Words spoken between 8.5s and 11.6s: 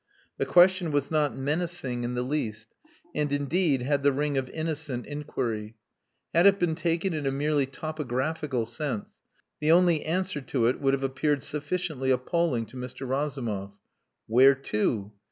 sense, the only answer to it would have appeared